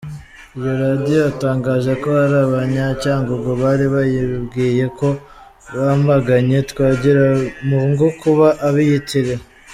[0.57, 5.07] Iyo radiyo yatangaje ko hari abanya Cyangugu bari bayibwiye ko
[5.77, 9.35] bamaganye Twagiramungu kuba abiyitirira.